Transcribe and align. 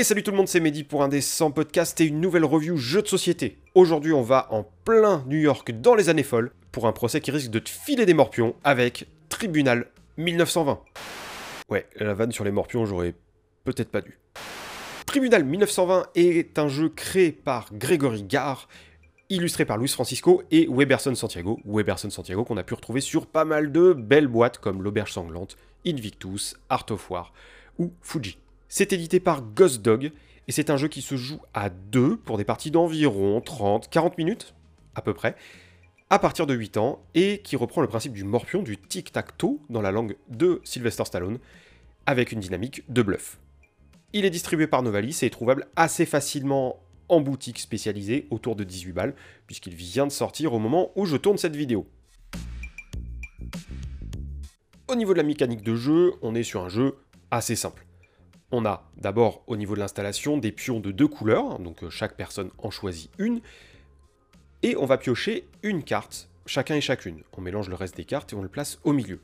Et 0.00 0.02
salut 0.02 0.22
tout 0.22 0.30
le 0.30 0.38
monde, 0.38 0.48
c'est 0.48 0.60
Mehdi 0.60 0.82
pour 0.82 1.02
un 1.02 1.08
des 1.08 1.20
100 1.20 1.50
podcasts 1.50 2.00
et 2.00 2.06
une 2.06 2.22
nouvelle 2.22 2.46
review 2.46 2.78
jeu 2.78 3.02
de 3.02 3.06
société. 3.06 3.58
Aujourd'hui, 3.74 4.14
on 4.14 4.22
va 4.22 4.46
en 4.50 4.64
plein 4.86 5.22
New 5.26 5.36
York 5.36 5.72
dans 5.72 5.94
les 5.94 6.08
années 6.08 6.22
folles 6.22 6.52
pour 6.72 6.86
un 6.86 6.92
procès 6.92 7.20
qui 7.20 7.30
risque 7.30 7.50
de 7.50 7.58
te 7.58 7.68
filer 7.68 8.06
des 8.06 8.14
morpions 8.14 8.54
avec 8.64 9.06
Tribunal 9.28 9.88
1920. 10.16 10.80
Ouais, 11.68 11.86
la 11.96 12.14
vanne 12.14 12.32
sur 12.32 12.44
les 12.44 12.50
morpions, 12.50 12.86
j'aurais 12.86 13.14
peut-être 13.64 13.90
pas 13.90 14.00
dû. 14.00 14.18
Tribunal 15.04 15.44
1920 15.44 16.06
est 16.14 16.58
un 16.58 16.68
jeu 16.68 16.88
créé 16.88 17.30
par 17.30 17.68
Gregory 17.74 18.22
Gare, 18.22 18.68
illustré 19.28 19.66
par 19.66 19.76
Luis 19.76 19.88
Francisco 19.88 20.42
et 20.50 20.66
Weberson 20.70 21.14
Santiago. 21.14 21.60
Weberson 21.66 22.08
Santiago 22.08 22.44
qu'on 22.44 22.56
a 22.56 22.62
pu 22.62 22.72
retrouver 22.72 23.02
sur 23.02 23.26
pas 23.26 23.44
mal 23.44 23.70
de 23.70 23.92
belles 23.92 24.28
boîtes 24.28 24.56
comme 24.56 24.82
l'Auberge 24.82 25.12
Sanglante, 25.12 25.58
Invictus, 25.86 26.56
Art 26.70 26.86
of 26.88 27.10
War 27.10 27.34
ou 27.78 27.92
Fuji. 28.00 28.38
C'est 28.72 28.92
édité 28.92 29.18
par 29.18 29.42
Ghost 29.42 29.82
Dog 29.82 30.12
et 30.46 30.52
c'est 30.52 30.70
un 30.70 30.76
jeu 30.76 30.86
qui 30.86 31.02
se 31.02 31.16
joue 31.16 31.40
à 31.54 31.70
deux 31.70 32.16
pour 32.16 32.38
des 32.38 32.44
parties 32.44 32.70
d'environ 32.70 33.40
30-40 33.40 34.12
minutes 34.16 34.54
à 34.94 35.02
peu 35.02 35.12
près 35.12 35.34
à 36.08 36.20
partir 36.20 36.46
de 36.46 36.54
8 36.54 36.76
ans 36.76 37.02
et 37.16 37.38
qui 37.38 37.56
reprend 37.56 37.80
le 37.80 37.88
principe 37.88 38.12
du 38.12 38.22
morpion, 38.22 38.62
du 38.62 38.76
tic-tac-toe 38.76 39.60
dans 39.70 39.82
la 39.82 39.90
langue 39.90 40.16
de 40.28 40.60
Sylvester 40.62 41.04
Stallone 41.04 41.40
avec 42.06 42.30
une 42.30 42.38
dynamique 42.38 42.84
de 42.88 43.02
bluff. 43.02 43.40
Il 44.12 44.24
est 44.24 44.30
distribué 44.30 44.68
par 44.68 44.84
Novalis 44.84 45.18
et 45.22 45.26
est 45.26 45.30
trouvable 45.30 45.66
assez 45.74 46.06
facilement 46.06 46.80
en 47.08 47.20
boutique 47.20 47.58
spécialisée 47.58 48.28
autour 48.30 48.54
de 48.54 48.62
18 48.62 48.92
balles 48.92 49.14
puisqu'il 49.48 49.74
vient 49.74 50.06
de 50.06 50.12
sortir 50.12 50.52
au 50.52 50.60
moment 50.60 50.92
où 50.94 51.06
je 51.06 51.16
tourne 51.16 51.38
cette 51.38 51.56
vidéo. 51.56 51.88
Au 54.86 54.94
niveau 54.94 55.12
de 55.12 55.18
la 55.18 55.24
mécanique 55.24 55.64
de 55.64 55.74
jeu, 55.74 56.12
on 56.22 56.36
est 56.36 56.44
sur 56.44 56.64
un 56.64 56.68
jeu 56.68 56.94
assez 57.32 57.56
simple. 57.56 57.84
On 58.52 58.64
a 58.64 58.90
d'abord 58.96 59.42
au 59.46 59.56
niveau 59.56 59.74
de 59.74 59.80
l'installation 59.80 60.38
des 60.38 60.52
pions 60.52 60.80
de 60.80 60.90
deux 60.90 61.08
couleurs, 61.08 61.58
donc 61.58 61.84
euh, 61.84 61.90
chaque 61.90 62.16
personne 62.16 62.50
en 62.58 62.70
choisit 62.70 63.10
une, 63.18 63.40
et 64.62 64.76
on 64.76 64.86
va 64.86 64.98
piocher 64.98 65.46
une 65.62 65.82
carte, 65.82 66.28
chacun 66.46 66.74
et 66.74 66.80
chacune. 66.80 67.22
On 67.36 67.40
mélange 67.40 67.68
le 67.68 67.76
reste 67.76 67.96
des 67.96 68.04
cartes 68.04 68.32
et 68.32 68.36
on 68.36 68.42
le 68.42 68.48
place 68.48 68.78
au 68.84 68.92
milieu. 68.92 69.20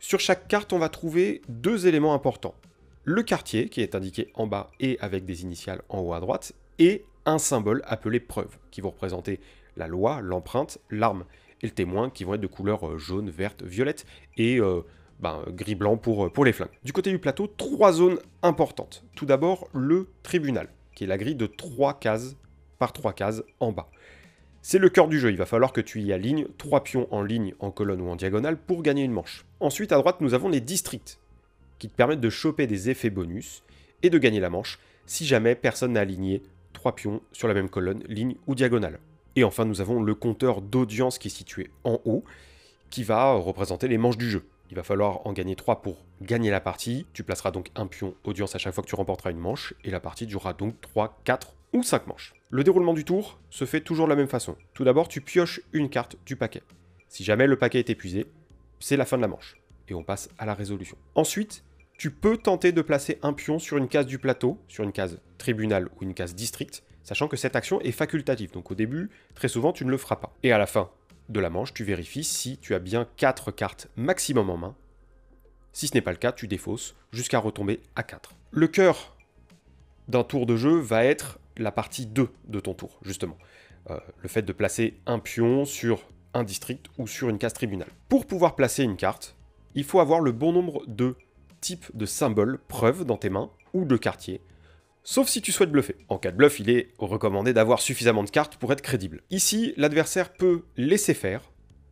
Sur 0.00 0.18
chaque 0.18 0.48
carte, 0.48 0.72
on 0.72 0.78
va 0.78 0.88
trouver 0.88 1.42
deux 1.48 1.86
éléments 1.86 2.14
importants. 2.14 2.54
Le 3.04 3.22
quartier, 3.22 3.68
qui 3.68 3.82
est 3.82 3.94
indiqué 3.94 4.30
en 4.34 4.46
bas 4.46 4.70
et 4.80 4.98
avec 5.00 5.24
des 5.24 5.42
initiales 5.42 5.82
en 5.88 6.00
haut 6.00 6.14
à 6.14 6.20
droite, 6.20 6.52
et 6.78 7.04
un 7.26 7.38
symbole 7.38 7.82
appelé 7.84 8.20
preuve, 8.20 8.56
qui 8.70 8.80
vont 8.80 8.90
représenter 8.90 9.40
la 9.76 9.86
loi, 9.86 10.20
l'empreinte, 10.22 10.78
l'arme 10.90 11.24
et 11.60 11.66
le 11.66 11.72
témoin, 11.72 12.10
qui 12.10 12.24
vont 12.24 12.34
être 12.34 12.40
de 12.40 12.46
couleur 12.46 12.88
euh, 12.88 12.98
jaune, 12.98 13.30
verte, 13.30 13.62
violette, 13.62 14.06
et 14.36 14.58
euh, 14.58 14.80
ben, 15.20 15.44
gris-blanc 15.48 15.96
pour, 15.96 16.26
euh, 16.26 16.30
pour 16.30 16.44
les 16.44 16.52
flingues. 16.52 16.70
Du 16.82 16.92
côté 16.92 17.10
du 17.10 17.18
plateau, 17.18 17.46
trois 17.46 17.92
zones 17.92 18.18
importantes. 18.42 19.04
Tout 19.14 19.26
d'abord, 19.26 19.68
le 19.72 20.08
tribunal, 20.22 20.68
qui 20.94 21.04
est 21.04 21.06
la 21.06 21.18
grille 21.18 21.34
de 21.34 21.46
trois 21.46 21.98
cases 21.98 22.36
par 22.78 22.92
trois 22.92 23.12
cases 23.12 23.42
en 23.60 23.72
bas. 23.72 23.90
C'est 24.62 24.78
le 24.78 24.90
cœur 24.90 25.08
du 25.08 25.18
jeu, 25.18 25.30
il 25.30 25.36
va 25.36 25.46
falloir 25.46 25.72
que 25.72 25.80
tu 25.80 26.02
y 26.02 26.12
alignes 26.12 26.46
trois 26.58 26.84
pions 26.84 27.08
en 27.10 27.22
ligne, 27.22 27.54
en 27.60 27.70
colonne 27.70 28.00
ou 28.00 28.08
en 28.08 28.16
diagonale 28.16 28.58
pour 28.58 28.82
gagner 28.82 29.04
une 29.04 29.12
manche. 29.12 29.46
Ensuite, 29.58 29.92
à 29.92 29.96
droite, 29.96 30.20
nous 30.20 30.34
avons 30.34 30.48
les 30.48 30.60
districts, 30.60 31.18
qui 31.78 31.88
te 31.88 31.94
permettent 31.94 32.20
de 32.20 32.30
choper 32.30 32.66
des 32.66 32.90
effets 32.90 33.10
bonus 33.10 33.62
et 34.02 34.10
de 34.10 34.18
gagner 34.18 34.40
la 34.40 34.50
manche 34.50 34.78
si 35.06 35.26
jamais 35.26 35.54
personne 35.54 35.92
n'a 35.92 36.00
aligné 36.00 36.42
trois 36.72 36.94
pions 36.94 37.20
sur 37.32 37.48
la 37.48 37.54
même 37.54 37.68
colonne, 37.68 38.02
ligne 38.06 38.36
ou 38.46 38.54
diagonale. 38.54 38.98
Et 39.36 39.44
enfin, 39.44 39.64
nous 39.64 39.80
avons 39.80 40.02
le 40.02 40.14
compteur 40.14 40.60
d'audience 40.60 41.18
qui 41.18 41.28
est 41.28 41.30
situé 41.30 41.70
en 41.84 42.00
haut, 42.04 42.24
qui 42.90 43.02
va 43.02 43.32
représenter 43.32 43.88
les 43.88 43.98
manches 43.98 44.18
du 44.18 44.28
jeu. 44.28 44.44
Il 44.70 44.76
va 44.76 44.84
falloir 44.84 45.26
en 45.26 45.32
gagner 45.32 45.56
3 45.56 45.82
pour 45.82 46.04
gagner 46.22 46.50
la 46.50 46.60
partie. 46.60 47.06
Tu 47.12 47.24
placeras 47.24 47.50
donc 47.50 47.70
un 47.74 47.86
pion 47.88 48.14
audience 48.22 48.54
à 48.54 48.58
chaque 48.58 48.72
fois 48.72 48.84
que 48.84 48.88
tu 48.88 48.94
remporteras 48.94 49.32
une 49.32 49.38
manche, 49.38 49.74
et 49.82 49.90
la 49.90 49.98
partie 49.98 50.26
durera 50.26 50.52
donc 50.52 50.80
3, 50.80 51.20
4 51.24 51.54
ou 51.72 51.82
5 51.82 52.06
manches. 52.06 52.34
Le 52.50 52.62
déroulement 52.62 52.94
du 52.94 53.04
tour 53.04 53.40
se 53.50 53.64
fait 53.64 53.80
toujours 53.80 54.06
de 54.06 54.10
la 54.10 54.16
même 54.16 54.28
façon. 54.28 54.56
Tout 54.72 54.84
d'abord, 54.84 55.08
tu 55.08 55.20
pioches 55.20 55.60
une 55.72 55.90
carte 55.90 56.16
du 56.24 56.36
paquet. 56.36 56.62
Si 57.08 57.24
jamais 57.24 57.48
le 57.48 57.58
paquet 57.58 57.80
est 57.80 57.90
épuisé, 57.90 58.26
c'est 58.78 58.96
la 58.96 59.04
fin 59.04 59.16
de 59.16 59.22
la 59.22 59.28
manche, 59.28 59.56
et 59.88 59.94
on 59.94 60.04
passe 60.04 60.28
à 60.38 60.46
la 60.46 60.54
résolution. 60.54 60.96
Ensuite, 61.16 61.64
tu 61.98 62.12
peux 62.12 62.36
tenter 62.36 62.70
de 62.70 62.80
placer 62.80 63.18
un 63.22 63.32
pion 63.32 63.58
sur 63.58 63.76
une 63.76 63.88
case 63.88 64.06
du 64.06 64.18
plateau, 64.18 64.58
sur 64.68 64.84
une 64.84 64.92
case 64.92 65.20
tribunal 65.36 65.88
ou 65.96 66.04
une 66.04 66.14
case 66.14 66.34
district, 66.34 66.84
sachant 67.02 67.28
que 67.28 67.36
cette 67.36 67.56
action 67.56 67.80
est 67.80 67.92
facultative. 67.92 68.52
Donc 68.52 68.70
au 68.70 68.74
début, 68.74 69.10
très 69.34 69.48
souvent, 69.48 69.72
tu 69.72 69.84
ne 69.84 69.90
le 69.90 69.98
feras 69.98 70.16
pas. 70.16 70.32
Et 70.42 70.52
à 70.52 70.58
la 70.58 70.66
fin, 70.66 70.90
de 71.30 71.40
la 71.40 71.50
manche, 71.50 71.72
tu 71.72 71.84
vérifies 71.84 72.24
si 72.24 72.58
tu 72.58 72.74
as 72.74 72.78
bien 72.78 73.06
4 73.16 73.50
cartes 73.52 73.88
maximum 73.96 74.50
en 74.50 74.56
main. 74.56 74.76
Si 75.72 75.86
ce 75.86 75.94
n'est 75.94 76.02
pas 76.02 76.10
le 76.10 76.18
cas, 76.18 76.32
tu 76.32 76.48
défausses 76.48 76.96
jusqu'à 77.12 77.38
retomber 77.38 77.80
à 77.94 78.02
4. 78.02 78.34
Le 78.50 78.66
cœur 78.66 79.16
d'un 80.08 80.24
tour 80.24 80.46
de 80.46 80.56
jeu 80.56 80.78
va 80.78 81.04
être 81.04 81.38
la 81.56 81.70
partie 81.70 82.06
2 82.06 82.28
de 82.48 82.60
ton 82.60 82.74
tour, 82.74 82.98
justement. 83.02 83.38
Euh, 83.90 83.98
le 84.18 84.28
fait 84.28 84.42
de 84.42 84.52
placer 84.52 85.00
un 85.06 85.18
pion 85.20 85.64
sur 85.64 86.02
un 86.34 86.42
district 86.42 86.86
ou 86.98 87.06
sur 87.06 87.28
une 87.28 87.38
case 87.38 87.52
tribunal. 87.52 87.88
Pour 88.08 88.26
pouvoir 88.26 88.56
placer 88.56 88.82
une 88.82 88.96
carte, 88.96 89.36
il 89.74 89.84
faut 89.84 90.00
avoir 90.00 90.20
le 90.20 90.32
bon 90.32 90.52
nombre 90.52 90.84
de 90.86 91.16
types 91.60 91.86
de 91.94 92.06
symboles, 92.06 92.58
preuves 92.66 93.04
dans 93.04 93.16
tes 93.16 93.30
mains, 93.30 93.50
ou 93.72 93.84
de 93.84 93.96
quartiers, 93.96 94.40
Sauf 95.02 95.28
si 95.28 95.40
tu 95.40 95.50
souhaites 95.50 95.70
bluffer. 95.70 95.96
En 96.08 96.18
cas 96.18 96.30
de 96.30 96.36
bluff, 96.36 96.60
il 96.60 96.70
est 96.70 96.92
recommandé 96.98 97.52
d'avoir 97.52 97.80
suffisamment 97.80 98.22
de 98.22 98.30
cartes 98.30 98.56
pour 98.56 98.72
être 98.72 98.82
crédible. 98.82 99.22
Ici, 99.30 99.72
l'adversaire 99.76 100.32
peut 100.32 100.64
laisser 100.76 101.14
faire, 101.14 101.50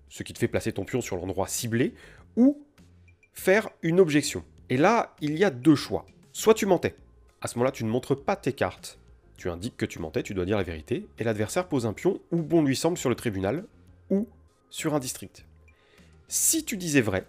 ce 0.09 0.23
qui 0.23 0.33
te 0.33 0.39
fait 0.39 0.49
placer 0.49 0.73
ton 0.73 0.85
pion 0.85 1.01
sur 1.01 1.17
l'endroit 1.17 1.49
ciblé, 1.49 1.95
ou 2.37 2.63
faire 3.33 3.71
une 3.83 4.01
objection. 4.01 4.45
Et 4.69 4.77
là, 4.77 5.15
il 5.21 5.39
y 5.39 5.45
a 5.45 5.51
deux 5.51 5.75
choix. 5.75 6.05
Soit 6.33 6.55
tu 6.55 6.67
mentais. 6.67 6.97
À 7.41 7.49
ce 7.49 7.57
moment-là, 7.57 7.73
tu 7.73 7.85
ne 7.85 7.89
montres 7.89 8.23
pas 8.23 8.37
tes 8.37 8.53
cartes. 8.53 8.99
Tu 9.37 9.49
indiques 9.49 9.77
que 9.77 9.87
tu 9.87 10.01
mentais, 10.01 10.23
tu 10.23 10.35
dois 10.35 10.45
dire 10.45 10.57
la 10.57 10.63
vérité, 10.65 11.07
et 11.19 11.25
l'adversaire 11.25 11.69
pose 11.69 11.87
un 11.87 11.93
pion 11.93 12.21
où 12.31 12.43
bon 12.43 12.63
lui 12.63 12.77
semble 12.77 12.99
sur 12.99 13.09
le 13.09 13.15
tribunal, 13.15 13.65
ou 14.11 14.29
sur 14.69 14.95
un 14.95 14.99
district. 14.99 15.47
Si 16.27 16.65
tu 16.65 16.77
disais 16.77 17.01
vrai, 17.01 17.27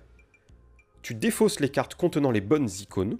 tu 1.02 1.14
défausses 1.14 1.60
les 1.60 1.70
cartes 1.70 1.96
contenant 1.96 2.32
les 2.32 2.42
bonnes 2.42 2.70
icônes, 2.82 3.18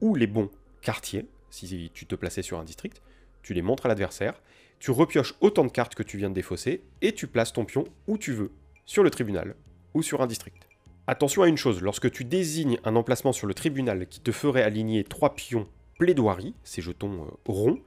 ou 0.00 0.14
les 0.14 0.26
bons 0.26 0.50
quartiers, 0.80 1.26
si 1.56 1.90
tu 1.94 2.06
te 2.06 2.14
plaçais 2.14 2.42
sur 2.42 2.58
un 2.58 2.64
district, 2.64 3.00
tu 3.42 3.54
les 3.54 3.62
montres 3.62 3.86
à 3.86 3.88
l'adversaire, 3.88 4.40
tu 4.78 4.90
repioches 4.90 5.34
autant 5.40 5.64
de 5.64 5.70
cartes 5.70 5.94
que 5.94 6.02
tu 6.02 6.18
viens 6.18 6.28
de 6.28 6.34
défausser, 6.34 6.82
et 7.00 7.12
tu 7.12 7.26
places 7.26 7.52
ton 7.52 7.64
pion 7.64 7.84
où 8.06 8.18
tu 8.18 8.32
veux, 8.32 8.52
sur 8.84 9.02
le 9.02 9.10
tribunal 9.10 9.54
ou 9.94 10.02
sur 10.02 10.20
un 10.20 10.26
district. 10.26 10.68
Attention 11.06 11.42
à 11.42 11.48
une 11.48 11.56
chose, 11.56 11.80
lorsque 11.80 12.10
tu 12.10 12.24
désignes 12.24 12.78
un 12.84 12.96
emplacement 12.96 13.32
sur 13.32 13.46
le 13.46 13.54
tribunal 13.54 14.06
qui 14.06 14.20
te 14.20 14.32
ferait 14.32 14.62
aligner 14.62 15.04
trois 15.04 15.34
pions 15.34 15.68
plaidoirie, 15.98 16.54
ces 16.62 16.82
jetons 16.82 17.24
euh, 17.24 17.30
ronds, 17.46 17.80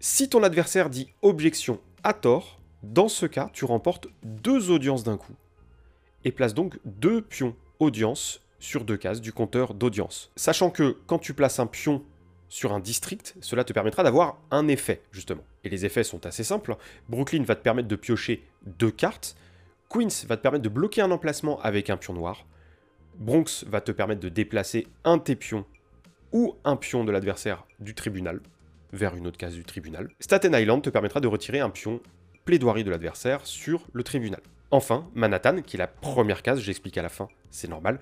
si 0.00 0.28
ton 0.28 0.42
adversaire 0.42 0.88
dit 0.88 1.12
objection 1.22 1.80
à 2.04 2.14
tort, 2.14 2.60
dans 2.82 3.08
ce 3.08 3.26
cas, 3.26 3.50
tu 3.52 3.64
remportes 3.64 4.06
deux 4.22 4.70
audiences 4.70 5.02
d'un 5.02 5.16
coup, 5.16 5.34
et 6.24 6.32
place 6.32 6.54
donc 6.54 6.78
deux 6.84 7.20
pions 7.20 7.56
audience 7.80 8.40
sur 8.60 8.84
deux 8.84 8.96
cases 8.96 9.20
du 9.20 9.32
compteur 9.32 9.74
d'audience. 9.74 10.30
Sachant 10.36 10.70
que 10.70 10.96
quand 11.06 11.18
tu 11.18 11.34
places 11.34 11.58
un 11.58 11.66
pion 11.66 12.02
sur 12.48 12.72
un 12.72 12.80
district, 12.80 13.34
cela 13.40 13.64
te 13.64 13.72
permettra 13.72 14.02
d'avoir 14.02 14.38
un 14.50 14.68
effet, 14.68 15.02
justement. 15.12 15.42
Et 15.64 15.68
les 15.68 15.84
effets 15.84 16.04
sont 16.04 16.24
assez 16.26 16.44
simples. 16.44 16.76
Brooklyn 17.08 17.42
va 17.42 17.54
te 17.54 17.62
permettre 17.62 17.88
de 17.88 17.96
piocher 17.96 18.42
deux 18.64 18.90
cartes. 18.90 19.36
Queens 19.88 20.26
va 20.26 20.36
te 20.36 20.42
permettre 20.42 20.64
de 20.64 20.68
bloquer 20.68 21.02
un 21.02 21.10
emplacement 21.10 21.60
avec 21.60 21.90
un 21.90 21.96
pion 21.96 22.14
noir. 22.14 22.46
Bronx 23.18 23.64
va 23.66 23.80
te 23.80 23.92
permettre 23.92 24.20
de 24.20 24.28
déplacer 24.28 24.86
un 25.04 25.16
de 25.16 25.22
tes 25.22 25.38
ou 26.32 26.56
un 26.64 26.76
pion 26.76 27.04
de 27.04 27.12
l'adversaire 27.12 27.66
du 27.80 27.94
tribunal 27.94 28.40
vers 28.92 29.16
une 29.16 29.26
autre 29.26 29.38
case 29.38 29.54
du 29.54 29.64
tribunal. 29.64 30.08
Staten 30.20 30.54
Island 30.54 30.82
te 30.82 30.90
permettra 30.90 31.20
de 31.20 31.26
retirer 31.26 31.60
un 31.60 31.70
pion 31.70 32.00
plaidoirie 32.44 32.84
de 32.84 32.90
l'adversaire 32.90 33.46
sur 33.46 33.86
le 33.92 34.02
tribunal. 34.02 34.40
Enfin, 34.70 35.08
Manhattan, 35.14 35.62
qui 35.62 35.76
est 35.76 35.78
la 35.78 35.86
première 35.86 36.42
case, 36.42 36.60
j'explique 36.60 36.96
à 36.98 37.02
la 37.02 37.08
fin, 37.08 37.28
c'est 37.50 37.68
normal, 37.68 38.00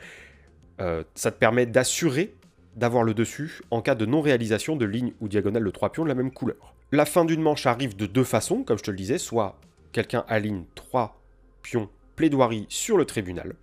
euh, 0.80 1.02
ça 1.14 1.30
te 1.30 1.38
permet 1.38 1.66
d'assurer 1.66 2.34
d'avoir 2.76 3.02
le 3.02 3.14
dessus 3.14 3.62
en 3.70 3.80
cas 3.80 3.94
de 3.94 4.06
non-réalisation 4.06 4.76
de 4.76 4.84
ligne 4.84 5.12
ou 5.20 5.28
diagonale 5.28 5.64
de 5.64 5.70
trois 5.70 5.90
pions 5.90 6.04
de 6.04 6.08
la 6.08 6.14
même 6.14 6.30
couleur. 6.30 6.74
La 6.92 7.06
fin 7.06 7.24
d'une 7.24 7.42
manche 7.42 7.66
arrive 7.66 7.96
de 7.96 8.06
deux 8.06 8.24
façons, 8.24 8.62
comme 8.62 8.78
je 8.78 8.84
te 8.84 8.90
le 8.90 8.96
disais, 8.96 9.18
soit 9.18 9.58
quelqu'un 9.92 10.24
aligne 10.28 10.64
trois 10.74 11.20
pions 11.62 11.88
plaidoirie 12.14 12.66
sur 12.68 12.96
le 12.96 13.04
tribunal, 13.04 13.54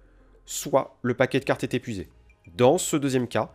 soit 0.46 0.98
le 1.02 1.14
paquet 1.14 1.40
de 1.40 1.46
cartes 1.46 1.64
est 1.64 1.74
épuisé. 1.74 2.10
Dans 2.56 2.78
ce 2.78 2.98
deuxième 2.98 3.28
cas, 3.28 3.54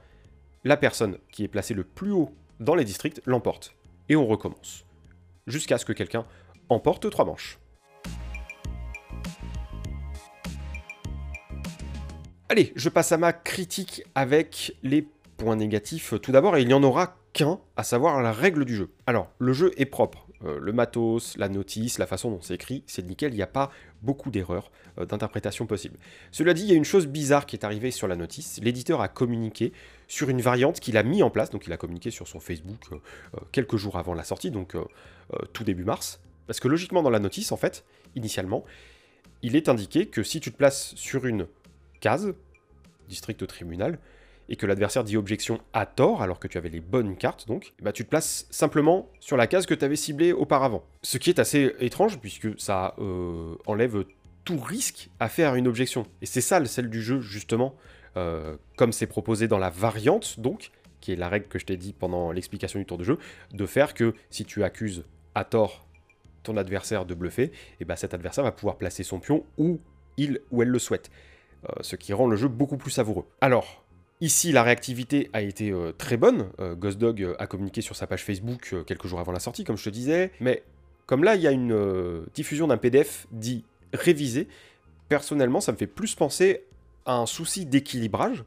la 0.65 0.77
personne 0.77 1.19
qui 1.31 1.45
est 1.45 1.49
placée 1.49 1.75
le 1.75 1.85
plus 1.85 2.13
haut 2.13 2.31
dans 2.61 2.75
les 2.75 2.85
districts 2.85 3.21
l'emporte. 3.27 3.75
Et 4.09 4.17
on 4.17 4.27
recommence. 4.27 4.85
Jusqu'à 5.47 5.79
ce 5.79 5.85
que 5.85 5.93
quelqu'un 5.93 6.25
emporte 6.69 7.09
trois 7.11 7.25
manches. 7.25 7.59
Allez, 12.49 12.73
je 12.77 12.89
passe 12.89 13.13
à 13.13 13.19
ma 13.19 13.35
critique 13.35 14.03
avec 14.15 14.75
les 14.83 15.07
Point 15.39 15.55
négatif, 15.55 16.15
tout 16.21 16.33
d'abord, 16.33 16.59
il 16.59 16.67
n'y 16.67 16.75
en 16.75 16.83
aura 16.83 17.17
qu'un, 17.33 17.61
à 17.77 17.85
savoir 17.85 18.21
la 18.23 18.33
règle 18.33 18.65
du 18.65 18.75
jeu. 18.75 18.91
Alors, 19.07 19.31
le 19.39 19.53
jeu 19.53 19.71
est 19.77 19.87
propre. 19.87 20.27
Euh, 20.45 20.59
le 20.61 20.73
matos, 20.73 21.37
la 21.37 21.49
notice, 21.49 21.99
la 21.99 22.09
façon 22.09 22.33
dont 22.33 22.41
c'est 22.43 22.55
écrit, 22.55 22.83
c'est 22.89 23.07
nickel, 23.07 23.33
il 23.33 23.37
n'y 23.37 23.43
a 23.43 23.47
pas 23.47 23.71
beaucoup 24.03 24.33
d'erreurs 24.33 24.73
euh, 24.99 25.07
d'interprétation 25.07 25.67
possibles. 25.67 25.97
Cela 26.33 26.55
dit, 26.55 26.63
il 26.63 26.69
y 26.69 26.73
a 26.73 26.75
une 26.75 26.85
chose 26.85 27.07
bizarre 27.07 27.47
qui 27.47 27.55
est 27.55 27.65
arrivée 27.65 27.93
sur 27.93 28.09
la 28.09 28.17
notice. 28.17 28.59
L'éditeur 28.65 29.01
a 29.01 29.07
communiqué 29.07 29.73
sur 30.09 30.29
une 30.29 30.41
variante 30.41 30.81
qu'il 30.81 30.97
a 30.97 31.05
mis 31.05 31.23
en 31.23 31.31
place, 31.31 31.51
donc 31.51 31.69
il 31.69 31.73
a 31.73 31.77
communiqué 31.77 32.11
sur 32.11 32.27
son 32.27 32.41
Facebook 32.41 32.87
euh, 32.91 32.97
euh, 33.37 33.41
quelques 33.53 33.77
jours 33.77 33.97
avant 33.97 34.15
la 34.15 34.25
sortie, 34.25 34.51
donc 34.51 34.77
tout 35.53 35.63
début 35.63 35.85
mars. 35.85 36.21
Parce 36.49 36.59
que 36.59 36.67
logiquement, 36.67 37.05
dans 37.05 37.11
la 37.11 37.21
notice, 37.21 37.53
en 37.53 37.57
fait, 37.57 37.85
initialement, 38.17 38.65
il 39.43 39.55
est 39.55 39.69
indiqué 39.69 40.07
que 40.07 40.25
si 40.25 40.41
tu 40.41 40.51
te 40.51 40.57
places 40.57 40.95
sur 40.97 41.27
une 41.27 41.47
case, 42.01 42.35
district 43.09 43.47
tribunal, 43.47 43.99
et 44.49 44.57
que 44.57 44.67
l'adversaire 44.67 45.05
dit 45.05 45.17
objection 45.17 45.61
à 45.73 45.87
tort, 45.87 46.23
alors 46.23 46.39
que 46.39 46.49
tu 46.49 46.59
avais 46.59 46.69
les 46.69 46.81
bonnes 46.81 47.17
cartes, 47.17 47.47
donc, 47.47 47.75
bah, 47.83 47.93
tu 47.93 48.05
te 48.05 48.11
places 48.11 48.47
simplement 48.51 49.11
sur 49.21 49.37
la 49.37 49.47
case 49.47 49.67
que 49.67 49.75
tu 49.75 49.85
avais 49.85 49.97
ciblée 49.97 50.33
auparavant. 50.33 50.85
Ce 51.03 51.19
qui 51.19 51.31
est 51.31 51.39
assez 51.39 51.75
étrange, 51.81 52.19
puisque 52.19 52.59
ça 52.59 52.95
euh, 52.99 53.57
enlève 53.67 54.05
tout 54.45 54.59
risque 54.59 55.11
à 55.21 55.29
faire 55.29 55.55
une 55.55 55.69
objection. 55.69 56.07
Et 56.23 56.27
c'est 56.27 56.41
ça 56.41 56.65
celle 56.65 56.89
du 56.89 57.03
jeu, 57.03 57.21
justement, 57.21 57.75
euh, 58.17 58.57
comme 58.77 58.93
c'est 58.93 59.07
proposé 59.07 59.49
dans 59.49 59.59
la 59.59 59.71
variante, 59.71 60.41
donc, 60.41 60.71
qui 61.01 61.13
est 61.13 61.17
la 61.17 61.29
règle 61.29 61.47
que 61.49 61.59
je 61.59 61.67
t'ai 61.67 61.77
dit 61.77 61.93
pendant 61.93 62.33
l'explication 62.33 62.79
du 62.79 62.87
tour 62.87 62.99
de 62.99 63.05
jeu, 63.05 63.19
de 63.53 63.67
faire 63.67 63.95
que 63.95 64.15
si 64.31 64.45
tu 64.45 64.65
accuses 64.65 65.05
à 65.35 65.45
tort 65.45 65.87
ton 66.43 66.57
adversaire 66.57 67.05
de 67.05 67.15
bluffer, 67.15 67.53
et 67.81 67.85
bah 67.85 67.97
cet 67.97 68.15
adversaire 68.15 68.45
va 68.45 68.53
pouvoir 68.53 68.77
placer 68.77 69.03
son 69.03 69.21
pion 69.21 69.45
où 69.59 69.81
il 70.17 70.41
ou 70.51 70.63
elle 70.63 70.69
le 70.69 70.79
souhaite. 70.79 71.11
Euh, 71.65 71.73
ce 71.81 71.97
qui 71.97 72.13
rend 72.13 72.29
le 72.29 72.37
jeu 72.37 72.49
beaucoup 72.49 72.77
plus 72.77 72.91
savoureux. 72.91 73.27
Alors, 73.41 73.85
Ici, 74.21 74.51
la 74.51 74.65
réactivité 74.65 75.31
a 75.33 75.43
été 75.43 75.71
euh, 75.71 75.93
très 75.97 76.17
bonne. 76.17 76.49
Euh, 76.59 76.75
Ghost 76.75 76.99
Dog 76.99 77.23
euh, 77.23 77.35
a 77.39 77.47
communiqué 77.47 77.83
sur 77.83 77.95
sa 77.95 78.09
page 78.09 78.25
Facebook 78.25 78.75
quelques 78.87 79.07
jours 79.07 79.21
avant 79.21 79.31
la 79.33 79.39
sortie, 79.39 79.63
comme 79.63 79.77
je 79.77 79.85
te 79.85 79.91
disais. 79.91 80.33
Mais 80.41 80.65
comme 81.07 81.23
là, 81.23 81.37
il 81.37 81.43
y 81.43 81.47
a 81.47 81.53
une 81.53 82.27
diffusion 82.35 82.67
d'un 82.67 82.77
PDF 82.77 83.27
dit 83.31 83.65
révisé, 83.93 84.49
personnellement, 85.09 85.61
ça 85.61 85.73
me 85.73 85.77
fait 85.77 85.87
plus 85.87 86.15
penser 86.15 86.65
à 87.07 87.15
un 87.15 87.27
souci 87.27 87.65
d'équilibrage 87.65 88.45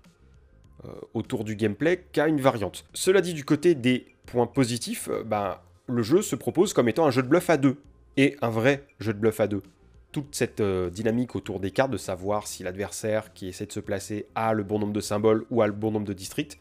autour 1.16 1.44
du 1.44 1.56
gameplay 1.56 2.04
qu'à 2.12 2.28
une 2.28 2.40
variante. 2.40 2.86
Cela 2.94 3.22
dit, 3.22 3.34
du 3.34 3.46
côté 3.46 3.74
des 3.74 4.06
points 4.28 4.46
positifs, 4.46 5.10
ben, 5.26 5.58
le 5.88 6.04
jeu 6.04 6.22
se 6.22 6.36
propose 6.36 6.74
comme 6.74 6.88
étant 6.88 7.06
un 7.08 7.12
jeu 7.12 7.24
de 7.24 7.28
bluff 7.28 7.50
à 7.50 7.58
deux. 7.58 7.78
Et 8.18 8.36
un 8.42 8.50
vrai 8.50 8.86
jeu 9.00 9.14
de 9.14 9.20
bluff 9.20 9.40
à 9.40 9.48
deux 9.48 9.64
toute 10.12 10.36
cette 10.36 10.60
euh, 10.60 10.90
dynamique 10.90 11.36
autour 11.36 11.60
des 11.60 11.72
cartes, 11.72 11.92
de 11.92 11.98
savoir 11.98 12.48
si 12.48 12.64
l'adversaire 12.64 13.34
qui 13.34 13.48
essaie 13.48 13.66
de 13.66 13.72
se 13.72 13.80
placer 13.80 14.28
a 14.36 14.54
le 14.54 14.64
bon 14.64 14.80
nombre 14.80 14.94
de 14.94 15.00
symboles 15.00 15.46
ou 15.50 15.62
a 15.62 15.68
le 15.68 15.74
bon 15.74 15.92
nombre 15.92 16.06
de 16.06 16.14
districts, 16.14 16.60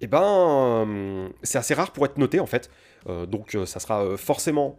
eh 0.00 0.06
ben, 0.06 0.22
euh, 0.22 1.28
c'est 1.42 1.58
assez 1.58 1.74
rare 1.74 1.92
pour 1.92 2.04
être 2.06 2.18
noté 2.18 2.40
en 2.40 2.46
fait. 2.46 2.70
Euh, 3.08 3.26
donc 3.26 3.56
ça 3.64 3.80
sera 3.80 4.16
forcément 4.16 4.78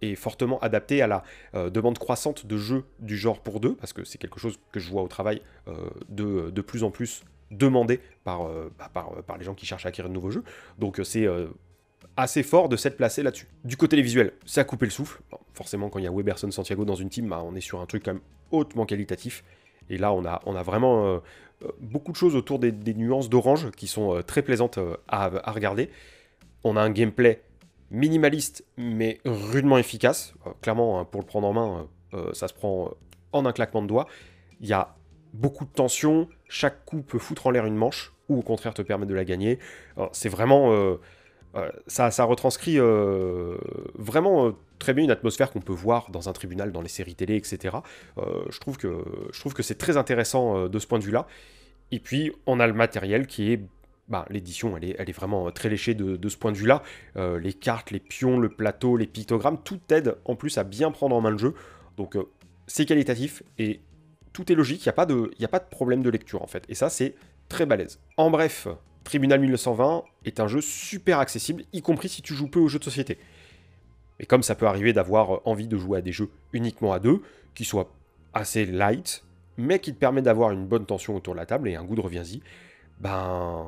et 0.00 0.14
fortement 0.14 0.60
adapté 0.60 1.02
à 1.02 1.08
la 1.08 1.24
demande 1.70 1.98
croissante 1.98 2.46
de 2.46 2.56
jeux 2.56 2.84
du 3.00 3.16
genre 3.16 3.40
pour 3.40 3.58
deux, 3.58 3.74
parce 3.74 3.92
que 3.92 4.04
c'est 4.04 4.18
quelque 4.18 4.38
chose 4.38 4.60
que 4.70 4.78
je 4.78 4.88
vois 4.90 5.02
au 5.02 5.08
travail 5.08 5.42
de, 6.08 6.50
de, 6.50 6.60
plus 6.60 6.84
en 6.84 6.92
plus 6.92 7.24
demandé 7.50 8.00
par, 8.22 8.48
bah, 8.78 8.88
par, 8.94 9.10
par, 9.24 9.38
les 9.38 9.44
gens 9.44 9.54
qui 9.54 9.66
cherchent 9.66 9.86
à 9.86 9.88
acquérir 9.88 10.08
de 10.08 10.14
nouveaux 10.14 10.30
jeux. 10.30 10.44
Donc 10.78 11.00
c'est 11.02 11.26
assez 12.18 12.42
fort 12.42 12.68
de 12.68 12.76
s'être 12.76 12.96
placé 12.96 13.22
là-dessus. 13.22 13.46
Du 13.64 13.76
côté 13.76 13.94
des 13.94 14.02
visuels, 14.02 14.32
ça 14.44 14.62
a 14.62 14.64
coupé 14.64 14.86
le 14.86 14.90
souffle. 14.90 15.20
forcément, 15.54 15.88
quand 15.88 16.00
il 16.00 16.04
y 16.04 16.08
a 16.08 16.10
Weberson 16.10 16.50
Santiago 16.50 16.84
dans 16.84 16.96
une 16.96 17.08
team, 17.08 17.28
bah, 17.28 17.42
on 17.44 17.54
est 17.54 17.60
sur 17.60 17.80
un 17.80 17.86
truc 17.86 18.04
quand 18.04 18.12
même 18.12 18.22
hautement 18.50 18.86
qualitatif. 18.86 19.44
Et 19.88 19.98
là, 19.98 20.12
on 20.12 20.24
a, 20.24 20.62
vraiment 20.64 21.06
euh, 21.06 21.18
euh, 21.62 21.68
beaucoup 21.80 22.10
de 22.10 22.16
choses 22.16 22.34
autour 22.34 22.58
des, 22.58 22.72
nuances 22.94 23.30
d'orange 23.30 23.70
qui 23.70 23.86
sont 23.86 24.16
euh, 24.16 24.22
très 24.22 24.42
plaisantes 24.42 24.80
à, 25.06 25.28
regarder. 25.52 25.90
On 26.64 26.76
a 26.76 26.80
un 26.82 26.90
gameplay 26.90 27.40
minimaliste 27.92 28.64
mais 28.76 29.20
rudement 29.24 29.78
efficace. 29.78 30.34
clairement, 30.60 30.98
hein, 30.98 31.04
pour 31.04 31.20
le 31.20 31.26
prendre 31.26 31.46
en 31.46 31.52
main, 31.52 31.88
ça 32.32 32.48
se 32.48 32.54
prend 32.54 32.90
en 33.32 33.46
un 33.46 33.52
claquement 33.52 33.80
de 33.80 33.86
doigts. 33.86 34.08
Il 34.60 34.66
y 34.66 34.72
a 34.72 34.96
beaucoup 35.32 35.64
de 35.64 35.70
tension, 35.70 36.28
chaque 36.48 36.84
coup 36.84 37.00
peut 37.00 37.18
foutre 37.18 37.46
en 37.46 37.50
l'air 37.50 37.64
une 37.64 37.76
manche, 37.76 38.12
ou 38.28 38.38
au 38.40 38.42
contraire 38.42 38.74
te 38.74 38.82
permettre 38.82 39.08
de 39.08 39.14
la 39.14 39.24
gagner. 39.24 39.58
C'est 40.12 40.28
vraiment 40.28 40.98
ça, 41.86 42.10
ça 42.10 42.24
retranscrit 42.24 42.78
euh, 42.78 43.56
vraiment 43.94 44.46
euh, 44.46 44.52
très 44.78 44.94
bien 44.94 45.04
une 45.04 45.10
atmosphère 45.10 45.50
qu'on 45.50 45.60
peut 45.60 45.72
voir 45.72 46.10
dans 46.10 46.28
un 46.28 46.32
tribunal, 46.32 46.72
dans 46.72 46.82
les 46.82 46.88
séries 46.88 47.14
télé, 47.14 47.36
etc. 47.36 47.76
Euh, 48.18 48.44
je 48.50 48.58
trouve 48.60 48.76
que, 48.76 49.62
c'est 49.62 49.78
très 49.78 49.96
intéressant 49.96 50.68
de 50.68 50.78
ce 50.78 50.86
point 50.86 50.98
de 50.98 51.04
vue-là. 51.04 51.26
Et 51.90 52.00
puis, 52.00 52.32
on 52.46 52.60
a 52.60 52.66
le 52.66 52.74
matériel 52.74 53.26
qui 53.26 53.52
est 53.52 53.60
bah, 54.08 54.24
l'édition, 54.30 54.74
elle 54.76 54.84
est, 54.84 55.12
vraiment 55.12 55.50
très 55.50 55.68
léchée 55.68 55.94
de, 55.94 56.28
ce 56.28 56.36
point 56.36 56.52
de 56.52 56.56
vue-là. 56.56 56.82
les 57.16 57.52
cartes, 57.52 57.90
les 57.90 58.00
pions, 58.00 58.38
le 58.38 58.48
plateau, 58.48 58.96
les 58.96 59.06
pictogrammes, 59.06 59.58
tout 59.62 59.80
aide 59.90 60.16
en 60.24 60.34
plus 60.34 60.56
à 60.56 60.64
bien 60.64 60.90
prendre 60.90 61.14
en 61.14 61.20
main 61.20 61.30
le 61.30 61.38
jeu. 61.38 61.54
Donc 61.96 62.16
c'est 62.66 62.86
qualitatif 62.86 63.42
et 63.58 63.80
tout 64.32 64.50
est 64.50 64.54
logique, 64.54 64.84
il 64.84 64.88
n'y 64.88 64.90
a, 64.90 64.94
pas 64.94 65.06
de, 65.06 65.30
a 65.42 65.48
pas 65.48 65.58
de 65.58 65.68
problème 65.68 66.02
de 66.02 66.10
lecture 66.10 66.42
en 66.42 66.46
fait. 66.46 66.64
Et 66.68 66.74
ça, 66.74 66.88
c'est 66.88 67.14
très 67.48 67.66
balèze. 67.66 68.00
En 68.16 68.30
bref, 68.30 68.68
Tribunal 69.08 69.40
1920 69.40 70.04
est 70.26 70.38
un 70.38 70.48
jeu 70.48 70.60
super 70.60 71.18
accessible, 71.18 71.64
y 71.72 71.80
compris 71.80 72.10
si 72.10 72.20
tu 72.20 72.34
joues 72.34 72.46
peu 72.46 72.58
aux 72.58 72.68
jeux 72.68 72.78
de 72.78 72.84
société. 72.84 73.16
Et 74.20 74.26
comme 74.26 74.42
ça 74.42 74.54
peut 74.54 74.66
arriver 74.66 74.92
d'avoir 74.92 75.40
envie 75.46 75.66
de 75.66 75.78
jouer 75.78 75.96
à 75.96 76.02
des 76.02 76.12
jeux 76.12 76.28
uniquement 76.52 76.92
à 76.92 76.98
deux, 76.98 77.22
qui 77.54 77.64
soient 77.64 77.90
assez 78.34 78.66
light, 78.66 79.24
mais 79.56 79.78
qui 79.78 79.94
te 79.94 79.98
permet 79.98 80.20
d'avoir 80.20 80.50
une 80.50 80.66
bonne 80.66 80.84
tension 80.84 81.16
autour 81.16 81.32
de 81.32 81.38
la 81.38 81.46
table 81.46 81.70
et 81.70 81.74
un 81.74 81.84
goût 81.84 81.94
de 81.94 82.02
reviens-y, 82.02 82.42
ben 83.00 83.64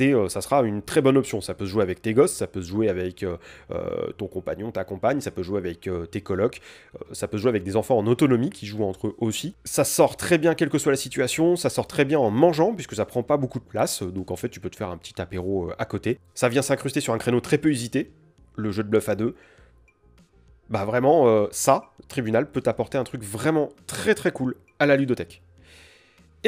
euh, 0.00 0.28
ça 0.28 0.40
sera 0.40 0.62
une 0.62 0.82
très 0.82 1.00
bonne 1.00 1.16
option. 1.16 1.40
Ça 1.40 1.54
peut 1.54 1.64
se 1.64 1.70
jouer 1.70 1.82
avec 1.82 2.02
tes 2.02 2.12
gosses, 2.12 2.32
ça 2.32 2.46
peut 2.46 2.60
se 2.60 2.68
jouer 2.68 2.88
avec 2.88 3.22
euh, 3.22 3.36
euh, 3.70 4.12
ton 4.18 4.26
compagnon, 4.26 4.70
ta 4.70 4.84
compagne, 4.84 5.20
ça 5.20 5.30
peut 5.30 5.42
jouer 5.42 5.58
avec 5.58 5.88
tes 6.10 6.20
colocs, 6.20 6.60
ça 7.12 7.28
peut 7.28 7.38
se 7.38 7.42
jouer 7.42 7.50
avec 7.50 7.62
des 7.62 7.76
enfants 7.76 7.96
en 7.98 8.06
autonomie 8.06 8.50
qui 8.50 8.66
jouent 8.66 8.84
entre 8.84 9.08
eux 9.08 9.14
aussi. 9.18 9.54
Ça 9.64 9.84
sort 9.84 10.16
très 10.16 10.38
bien 10.38 10.54
quelle 10.54 10.68
que 10.68 10.78
soit 10.78 10.92
la 10.92 10.98
situation, 10.98 11.56
ça 11.56 11.70
sort 11.70 11.86
très 11.86 12.04
bien 12.04 12.18
en 12.18 12.30
mangeant 12.30 12.74
puisque 12.74 12.94
ça 12.94 13.04
prend 13.04 13.22
pas 13.22 13.36
beaucoup 13.36 13.58
de 13.58 13.64
place, 13.64 14.02
donc 14.02 14.30
en 14.30 14.36
fait 14.36 14.48
tu 14.48 14.60
peux 14.60 14.70
te 14.70 14.76
faire 14.76 14.90
un 14.90 14.98
petit 14.98 15.20
apéro 15.20 15.70
à 15.78 15.84
côté. 15.84 16.18
Ça 16.34 16.48
vient 16.48 16.62
s'incruster 16.62 17.00
sur 17.00 17.14
un 17.14 17.18
créneau 17.18 17.40
très 17.40 17.58
peu 17.58 17.70
usité, 17.70 18.12
le 18.56 18.70
jeu 18.70 18.82
de 18.82 18.88
bluff 18.88 19.08
à 19.08 19.14
deux. 19.14 19.34
Bah 20.68 20.84
vraiment, 20.84 21.48
ça, 21.50 21.92
Tribunal 22.08 22.50
peut 22.50 22.60
t'apporter 22.60 22.98
un 22.98 23.04
truc 23.04 23.22
vraiment 23.22 23.70
très 23.86 24.14
très 24.14 24.32
cool 24.32 24.56
à 24.78 24.84
la 24.84 24.96
ludothèque. 24.96 25.42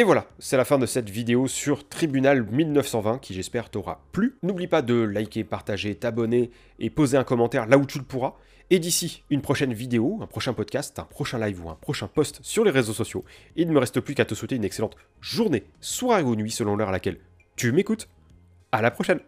Et 0.01 0.03
voilà, 0.03 0.25
c'est 0.39 0.57
la 0.57 0.65
fin 0.65 0.79
de 0.79 0.87
cette 0.87 1.11
vidéo 1.11 1.47
sur 1.47 1.87
Tribunal 1.87 2.43
1920 2.51 3.19
qui 3.19 3.35
j'espère 3.35 3.69
t'aura 3.69 4.03
plu. 4.13 4.39
N'oublie 4.43 4.67
pas 4.67 4.81
de 4.81 4.95
liker, 4.95 5.45
partager, 5.45 5.95
t'abonner 5.95 6.51
et 6.79 6.89
poser 6.89 7.19
un 7.19 7.23
commentaire 7.23 7.67
là 7.67 7.77
où 7.77 7.85
tu 7.85 7.99
le 7.99 8.05
pourras. 8.05 8.33
Et 8.71 8.79
d'ici 8.79 9.25
une 9.29 9.43
prochaine 9.43 9.75
vidéo, 9.75 10.19
un 10.23 10.27
prochain 10.27 10.55
podcast, 10.55 10.99
un 10.99 11.05
prochain 11.05 11.39
live 11.39 11.63
ou 11.63 11.69
un 11.69 11.75
prochain 11.75 12.07
post 12.07 12.39
sur 12.41 12.65
les 12.65 12.71
réseaux 12.71 12.95
sociaux, 12.95 13.27
il 13.57 13.69
ne 13.69 13.75
me 13.75 13.79
reste 13.79 14.01
plus 14.01 14.15
qu'à 14.15 14.25
te 14.25 14.35
souhaiter 14.35 14.57
une 14.57 14.65
excellente 14.65 14.97
journée, 15.21 15.65
soirée 15.83 16.23
ou 16.23 16.35
nuit 16.35 16.51
selon 16.51 16.77
l'heure 16.77 16.89
à 16.89 16.93
laquelle 16.93 17.19
tu 17.57 17.71
m'écoutes. 17.71 18.09
À 18.73 18.81
la 18.81 18.91
prochaine 18.91 19.21